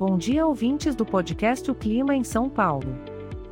[0.00, 2.96] Bom dia, ouvintes do podcast O Clima em São Paulo.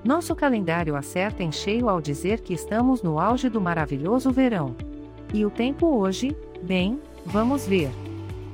[0.02, 4.74] Nosso calendário acerta em cheio ao dizer que estamos no auge do maravilhoso verão.
[5.34, 7.90] E o tempo hoje, bem, vamos ver.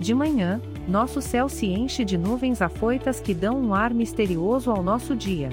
[0.01, 4.83] De manhã, nosso céu se enche de nuvens afoitas que dão um ar misterioso ao
[4.83, 5.51] nosso dia.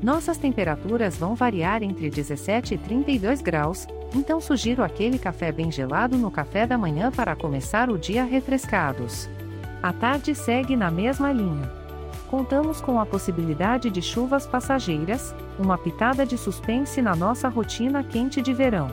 [0.00, 6.16] Nossas temperaturas vão variar entre 17 e 32 graus, então sugiro aquele café bem gelado
[6.16, 9.28] no café da manhã para começar o dia refrescados.
[9.82, 11.68] A tarde segue na mesma linha.
[12.30, 18.40] Contamos com a possibilidade de chuvas passageiras, uma pitada de suspense na nossa rotina quente
[18.40, 18.88] de verão.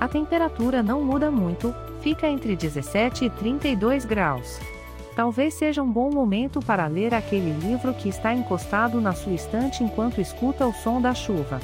[0.00, 4.60] A temperatura não muda muito, fica entre 17 e 32 graus.
[5.16, 9.82] Talvez seja um bom momento para ler aquele livro que está encostado na sua estante
[9.82, 11.60] enquanto escuta o som da chuva.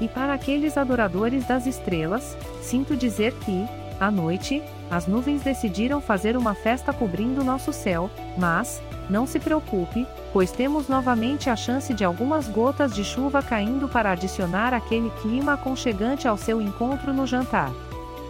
[0.00, 3.64] E para aqueles adoradores das estrelas, sinto dizer que,
[4.00, 10.06] à noite, as nuvens decidiram fazer uma festa cobrindo nosso céu, mas, não se preocupe,
[10.32, 15.52] pois temos novamente a chance de algumas gotas de chuva caindo para adicionar aquele clima
[15.52, 17.70] aconchegante ao seu encontro no jantar.